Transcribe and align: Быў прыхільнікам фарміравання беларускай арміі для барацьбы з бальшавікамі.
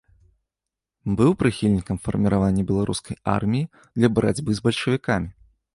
Быў 1.19 1.31
прыхільнікам 1.43 1.97
фарміравання 2.07 2.67
беларускай 2.73 3.15
арміі 3.39 3.71
для 3.99 4.07
барацьбы 4.19 4.51
з 4.61 4.71
бальшавікамі. 4.71 5.29